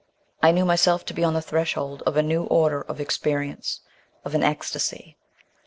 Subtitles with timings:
[0.41, 3.81] I knew myself to be on the threshold of a new order of experience
[4.25, 5.15] of an ecstasy.